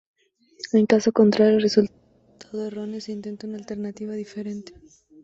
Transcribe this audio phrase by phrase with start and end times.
[0.73, 4.73] En caso contrario —resultado erróneo— se intenta una alternativa diferente.